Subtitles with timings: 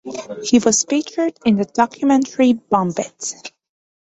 [0.43, 3.51] He was featured in the documentary Bomb It.